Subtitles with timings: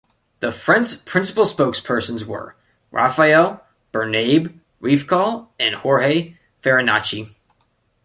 [0.39, 2.55] The Frente's principal spokespersons were
[2.89, 3.63] Rafael
[3.93, 7.35] Bernabe Riefkohl and Jorge Farinacci.